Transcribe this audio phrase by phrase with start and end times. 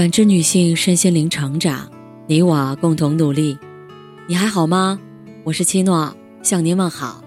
[0.00, 1.86] 感知女性身心灵成长，
[2.26, 3.58] 你我共同努力。
[4.26, 4.98] 你还好吗？
[5.44, 7.22] 我是七诺，向您问好。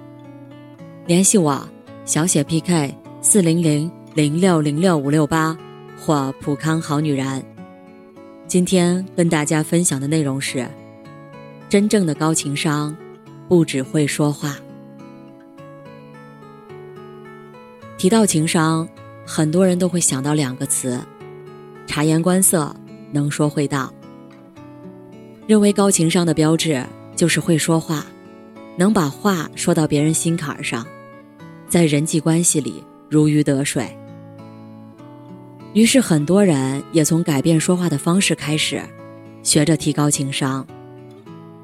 [1.05, 1.69] 联系我，
[2.03, 5.55] 小写 PK 四零零零六零六五六八
[5.99, 7.45] 或普康好女人。
[8.47, 10.67] 今天跟大家分享的内容是：
[11.69, 12.97] 真正的高情商，
[13.47, 14.57] 不只会说话。
[17.99, 18.89] 提到情商，
[19.27, 20.99] 很多人都会想到两个词。
[21.85, 22.75] 察言观色，
[23.11, 23.93] 能说会道。
[25.45, 26.81] 认为高情商的标志
[27.15, 28.05] 就是会说话，
[28.77, 30.85] 能把话说到别人心坎上，
[31.67, 33.85] 在人际关系里如鱼得水。
[35.73, 38.81] 于是很多人也从改变说话的方式开始，
[39.43, 40.65] 学着提高情商，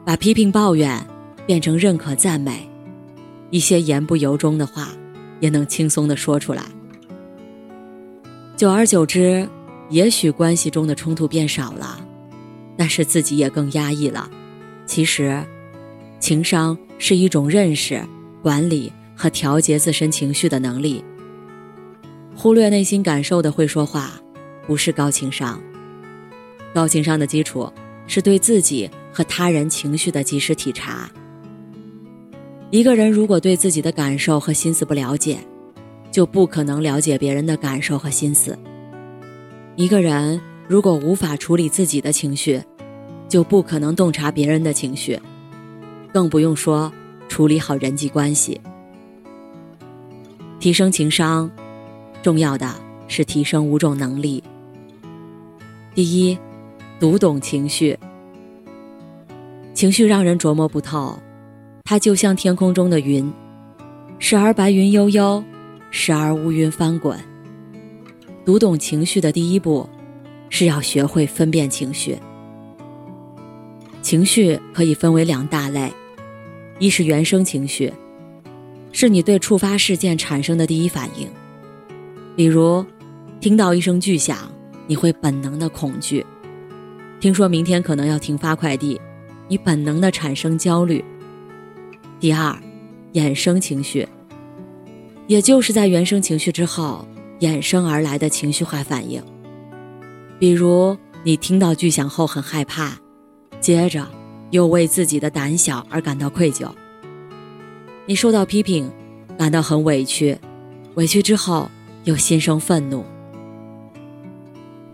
[0.03, 1.01] 把批评抱怨
[1.45, 2.69] 变成认可赞美，
[3.49, 4.89] 一些言不由衷的话
[5.39, 6.63] 也能轻松的说出来。
[8.57, 9.47] 久而久之。
[9.89, 11.99] 也许关系中的冲突变少了，
[12.77, 14.29] 但是自己也更压抑了。
[14.85, 15.43] 其实，
[16.19, 18.01] 情商是一种认识、
[18.41, 21.03] 管理和调节自身情绪的能力。
[22.35, 24.11] 忽略内心感受的会说话，
[24.65, 25.61] 不是高情商。
[26.73, 27.71] 高情商的基础
[28.05, 31.09] 是对自己和他人情绪的及时体察。
[32.69, 35.39] 一个人如果对自己的感受和心思不了解，
[36.11, 38.57] 就不可能了解别人的感受和心思。
[39.79, 42.61] 一个人如果无法处理自己的情绪，
[43.29, 45.17] 就不可能洞察别人的情绪，
[46.11, 46.91] 更不用说
[47.29, 48.59] 处理好人际关系。
[50.59, 51.49] 提升情商，
[52.21, 52.75] 重要的
[53.07, 54.43] 是提升五种能力。
[55.95, 56.37] 第一，
[56.99, 57.97] 读懂情绪。
[59.73, 61.17] 情绪让人琢磨不透，
[61.85, 63.31] 它就像天空中的云，
[64.19, 65.41] 时而白云悠悠，
[65.89, 67.17] 时而乌云翻滚。
[68.45, 69.87] 读懂情绪的第一步，
[70.49, 72.17] 是要学会分辨情绪。
[74.01, 75.91] 情绪可以分为两大类，
[76.79, 77.93] 一是原生情绪，
[78.91, 81.27] 是你对触发事件产生的第一反应。
[82.35, 82.83] 比如，
[83.39, 84.37] 听到一声巨响，
[84.87, 86.23] 你会本能的恐惧；
[87.19, 88.99] 听说明天可能要停发快递，
[89.47, 91.03] 你本能的产生焦虑。
[92.19, 92.57] 第二，
[93.13, 94.07] 衍生情绪，
[95.27, 97.05] 也就是在原生情绪之后。
[97.39, 99.23] 衍生而来的情绪化反应，
[100.37, 102.97] 比如你听到巨响后很害怕，
[103.61, 104.05] 接着
[104.51, 106.67] 又为自己的胆小而感到愧疚；
[108.05, 108.91] 你受到批评，
[109.37, 110.37] 感到很委屈，
[110.95, 111.69] 委屈之后
[112.03, 113.05] 又心生愤怒。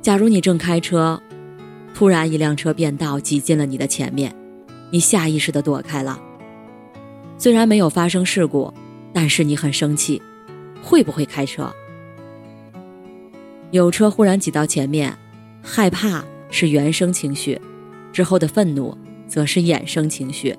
[0.01, 1.19] 假如你正开车，
[1.95, 4.35] 突然一辆车变道挤进了你的前面，
[4.91, 6.21] 你下意识的躲开了。
[7.39, 8.71] 虽然没有发生事故，
[9.11, 10.21] 但是你很生气，
[10.83, 11.73] 会不会开车？
[13.71, 15.17] 有车忽然挤到前面，
[15.61, 17.59] 害怕是原生情绪，
[18.13, 20.55] 之后的愤怒则是衍生情绪。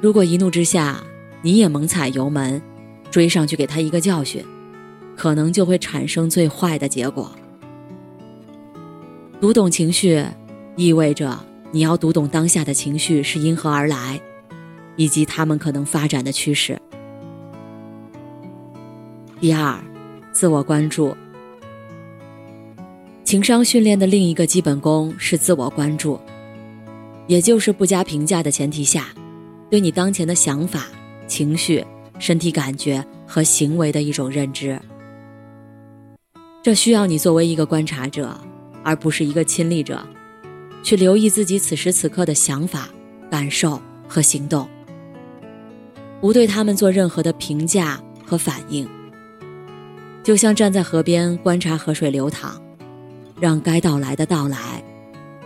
[0.00, 1.02] 如果一怒之下
[1.42, 2.62] 你也猛踩油门，
[3.10, 4.44] 追上去给他一个教训，
[5.16, 7.30] 可能就会产生最坏的结果。
[9.40, 10.24] 读懂情绪，
[10.76, 11.38] 意味着
[11.70, 14.18] 你要读懂当下的情绪是因何而来，
[14.96, 16.80] 以及他们可能发展的趋势。
[19.40, 19.78] 第二，
[20.32, 21.14] 自我关注。
[23.24, 26.20] 情商训练的另一个基本功是自我关注，
[27.26, 29.08] 也就是不加评价的前提下，
[29.70, 30.86] 对你当前的想法、
[31.26, 31.82] 情绪、
[32.18, 34.78] 身体感觉和行为的一种认知。
[36.62, 38.38] 这需要你作为一个观察者，
[38.84, 40.06] 而不是一个亲历者，
[40.82, 42.90] 去留意自己此时此刻的想法、
[43.30, 44.68] 感受和行动，
[46.20, 48.86] 不对他们做任何的评价和反应。
[50.22, 52.60] 就像站在河边观察河水流淌。
[53.44, 54.82] 让该到来的到来，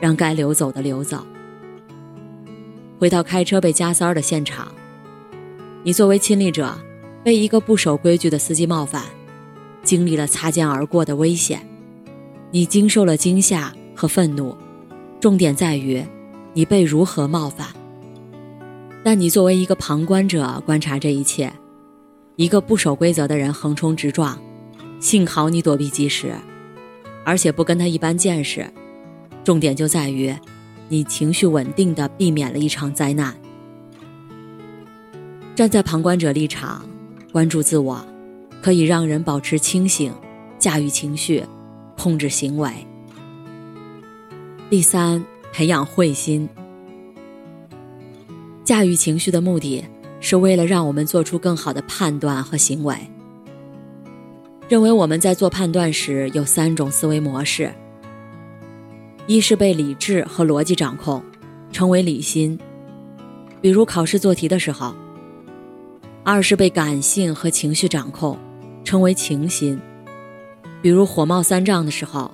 [0.01, 1.27] 让该流走的流走。
[2.97, 4.73] 回到开车被加塞儿的现场，
[5.83, 6.79] 你作为亲历者，
[7.25, 9.03] 被一个不守规矩的司机冒犯，
[9.83, 11.61] 经历了擦肩而过的危险，
[12.53, 14.57] 你经受了惊吓和愤怒。
[15.19, 16.01] 重点在于，
[16.53, 17.67] 你被如何冒犯。
[19.03, 21.53] 但你作为一个旁观者观察这一切，
[22.37, 24.41] 一个不守规则的人横冲直撞，
[25.01, 26.33] 幸好你躲避及时。
[27.29, 28.67] 而且不跟他一般见识，
[29.45, 30.35] 重点就在于，
[30.89, 33.35] 你情绪稳定的避免了一场灾难。
[35.55, 36.89] 站在旁观者立场，
[37.31, 38.03] 关注自我，
[38.63, 40.11] 可以让人保持清醒，
[40.59, 41.45] 驾驭情绪，
[41.99, 42.71] 控制行为。
[44.71, 45.23] 第三，
[45.53, 46.49] 培养慧心。
[48.65, 49.85] 驾驭情绪的目的
[50.19, 52.97] 是为了让我们做出更好的判断和行为。
[54.69, 57.73] 认为我们在做判断时有三种思维模式：
[59.27, 61.23] 一是被理智和逻辑掌控，
[61.73, 62.59] 称为理心，
[63.63, 64.95] 比如考试做题的时候；
[66.23, 68.39] 二是被感性和情绪掌控，
[68.85, 69.81] 称为情心，
[70.83, 72.31] 比如火冒三丈的时候，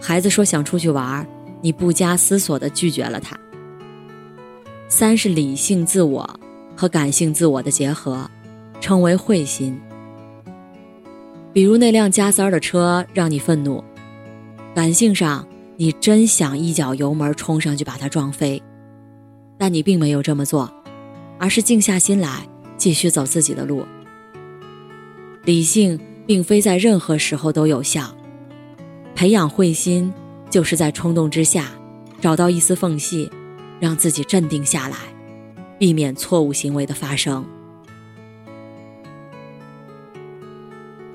[0.00, 1.26] 孩子说想出去玩，
[1.60, 3.36] 你不加思索地拒绝了他；
[4.86, 6.38] 三是理性自我
[6.76, 8.30] 和感性自我的结合，
[8.80, 9.76] 称为慧心。
[11.52, 13.82] 比如那辆加塞儿的车让你愤怒，
[14.74, 15.46] 感性上
[15.76, 18.62] 你真想一脚油门冲上去把它撞飞，
[19.56, 20.72] 但你并没有这么做，
[21.38, 22.46] 而是静下心来
[22.76, 23.84] 继续走自己的路。
[25.44, 28.14] 理性并非在任何时候都有效，
[29.14, 30.12] 培养慧心
[30.50, 31.66] 就是在冲动之下
[32.20, 33.30] 找到一丝缝隙，
[33.80, 34.96] 让自己镇定下来，
[35.78, 37.44] 避免错误行为的发生。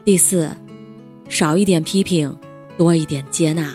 [0.06, 0.50] 第四，
[1.30, 2.38] 少一点批评，
[2.78, 3.74] 多一点接纳。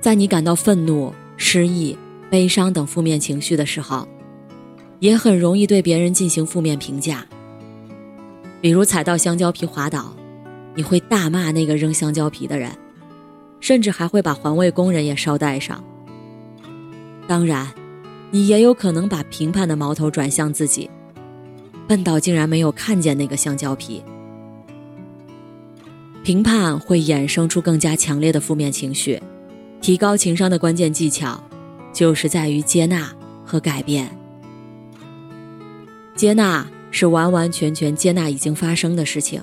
[0.00, 1.98] 在你感到愤怒、失意、
[2.30, 4.06] 悲伤等负面情绪的时候，
[5.00, 7.26] 也很容易对别人进行负面评价。
[8.60, 10.14] 比如踩到香蕉皮滑倒，
[10.76, 12.70] 你会大骂那个扔香蕉皮的人，
[13.58, 15.82] 甚至还会把环卫工人也捎带上。
[17.26, 17.66] 当然，
[18.30, 20.88] 你也有可能把评判的矛头转向自己。
[21.86, 24.02] 笨到竟然没有看见那个香蕉皮。
[26.24, 29.22] 评判会衍生出更加强烈的负面情绪，
[29.80, 31.40] 提高情商的关键技巧，
[31.92, 33.08] 就是在于接纳
[33.44, 34.10] 和改变。
[36.16, 39.40] 接纳是完完全全接纳已经发生的事情，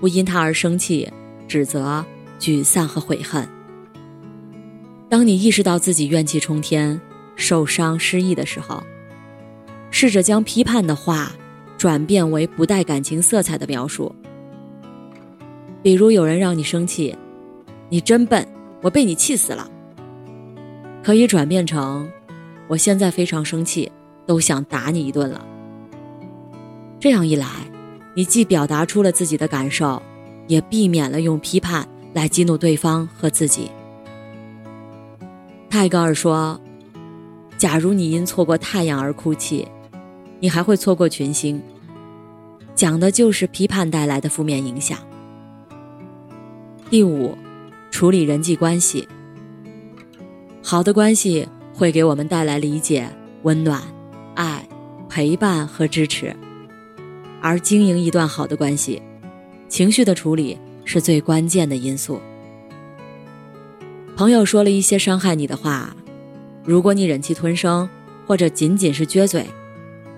[0.00, 1.10] 不因它而生气、
[1.48, 2.04] 指责、
[2.38, 3.48] 沮丧和悔恨。
[5.08, 7.00] 当你意识到自己怨气冲天、
[7.34, 8.80] 受伤、失意的时候，
[9.90, 11.32] 试着将批判的话。
[11.78, 14.14] 转变为不带感情色彩的描述，
[15.82, 17.14] 比如有人让你生气，
[17.88, 18.46] 你真笨，
[18.82, 19.70] 我被你气死了。
[21.02, 22.10] 可以转变成，
[22.66, 23.92] 我现在非常生气，
[24.26, 25.46] 都想打你一顿了。
[26.98, 27.46] 这样一来，
[28.14, 30.02] 你既表达出了自己的感受，
[30.46, 33.70] 也避免了用批判来激怒对方和自己。
[35.68, 36.58] 泰戈尔说
[37.58, 39.68] ：“假如你因错过太阳而哭泣。”
[40.46, 41.60] 你还会错过群星，
[42.72, 44.96] 讲的就是批判带来的负面影响。
[46.88, 47.36] 第五，
[47.90, 49.08] 处理人际关系。
[50.62, 53.10] 好的关系会给我们带来理解、
[53.42, 53.82] 温暖、
[54.36, 54.64] 爱、
[55.08, 56.32] 陪伴和支持，
[57.42, 59.02] 而经营一段好的关系，
[59.68, 62.20] 情绪的处理是最关键的因素。
[64.14, 65.96] 朋友说了一些伤害你的话，
[66.62, 67.90] 如果你忍气吞声，
[68.28, 69.44] 或者仅仅是撅嘴。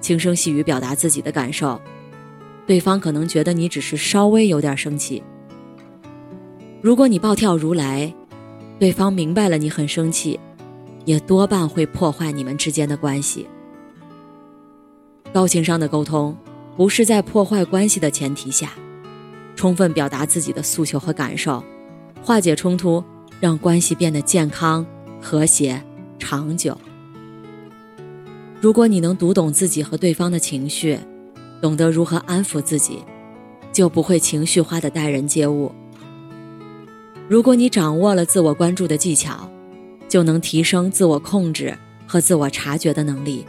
[0.00, 1.80] 轻声细语表达自己的感受，
[2.66, 5.22] 对方可能觉得你只是稍微有点生气。
[6.80, 8.14] 如果你暴跳如雷，
[8.78, 10.38] 对方明白了你很生气，
[11.04, 13.46] 也多半会破坏你们之间的关系。
[15.32, 16.36] 高情商的沟通，
[16.76, 18.70] 不是在破坏关系的前提下，
[19.56, 21.62] 充分表达自己的诉求和感受，
[22.22, 23.02] 化解冲突，
[23.40, 24.86] 让关系变得健康、
[25.20, 25.82] 和谐、
[26.18, 26.78] 长久。
[28.60, 30.98] 如果你能读懂自己和对方的情绪，
[31.60, 33.04] 懂得如何安抚自己，
[33.72, 35.70] 就不会情绪化的待人接物。
[37.28, 39.48] 如果你掌握了自我关注的技巧，
[40.08, 43.46] 就能提升自我控制和自我察觉的能力。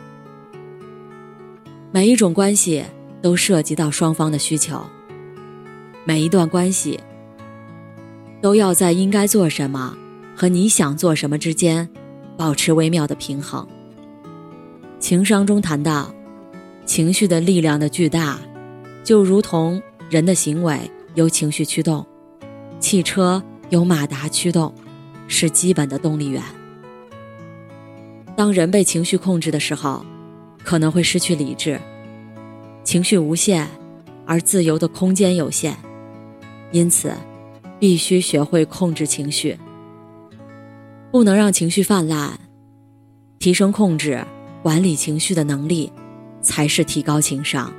[1.91, 2.83] 每一种关系
[3.19, 4.79] 都涉及到双方的需求，
[6.05, 6.99] 每一段关系
[8.41, 9.97] 都要在应该做什么
[10.35, 11.89] 和你想做什么之间
[12.37, 13.67] 保持微妙的平衡。
[14.99, 16.13] 情商中谈到，
[16.85, 18.37] 情绪的力量的巨大，
[19.03, 20.79] 就如同人的行为
[21.15, 22.05] 由情绪驱动，
[22.81, 24.73] 汽车由马达驱动，
[25.27, 26.43] 是基本的动力源。
[28.35, 30.05] 当人被情绪控制的时候，
[30.63, 31.79] 可能会失去理智。
[32.83, 33.67] 情绪无限，
[34.25, 35.75] 而自由的空间有限，
[36.71, 37.13] 因此，
[37.79, 39.57] 必须学会控制情绪，
[41.09, 42.37] 不能让情绪泛滥，
[43.39, 44.25] 提升控制。
[44.61, 45.91] 管理情绪的能力，
[46.41, 47.73] 才是提高情商。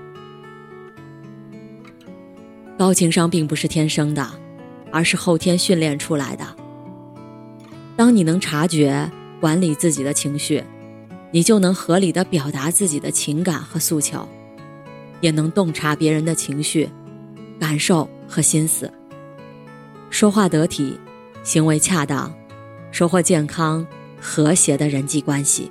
[2.79, 4.27] 高情商并不是天生的，
[4.91, 6.47] 而是后天训练出来的。
[7.97, 10.65] 当你能察觉、管理自己的情绪，
[11.31, 14.27] 你就能合理的表达自己的情感和诉求，
[15.21, 16.89] 也能洞察别人的情绪、
[17.59, 18.91] 感受和心思。
[20.09, 20.99] 说话得体，
[21.43, 22.33] 行为恰当，
[22.91, 23.87] 收获健康、
[24.19, 25.71] 和谐的人际关系。